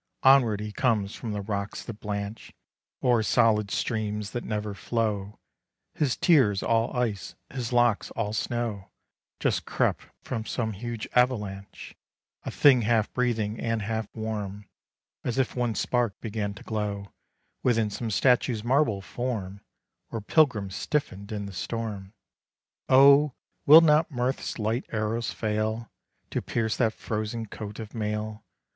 Onward 0.23 0.61
he 0.61 0.71
comes 0.71 1.13
from 1.13 1.31
the 1.31 1.43
rocks 1.43 1.83
that 1.83 1.99
blanch 1.99 2.55
O'er 3.03 3.21
solid 3.21 3.69
streams 3.69 4.31
that 4.31 4.43
never 4.43 4.73
flow: 4.73 5.37
His 5.93 6.17
tears 6.17 6.63
all 6.63 6.91
ice, 6.97 7.35
his 7.51 7.71
locks 7.71 8.09
all 8.15 8.33
snow, 8.33 8.89
Just 9.39 9.65
crept 9.65 10.07
from 10.23 10.43
some 10.43 10.73
huge 10.73 11.07
avalanche 11.13 11.95
A 12.45 12.49
thing 12.49 12.81
half 12.81 13.13
breathing 13.13 13.59
and 13.59 13.83
half 13.83 14.07
warm, 14.15 14.67
As 15.23 15.37
if 15.37 15.55
one 15.55 15.75
spark 15.75 16.19
began 16.19 16.55
to 16.55 16.63
glow 16.63 17.13
Within 17.61 17.91
some 17.91 18.09
statue's 18.09 18.63
marble 18.63 19.03
form, 19.03 19.61
Or 20.09 20.19
pilgrim 20.19 20.71
stiffened 20.71 21.31
in 21.31 21.45
the 21.45 21.53
storm. 21.53 22.11
Oh! 22.89 23.33
will 23.67 23.81
not 23.81 24.09
Mirth's 24.09 24.57
light 24.57 24.85
arrows 24.91 25.31
fail 25.31 25.91
To 26.31 26.41
pierce 26.41 26.75
that 26.77 26.93
frozen 26.93 27.45
coat 27.45 27.77
of 27.77 27.93
mail? 27.93 28.43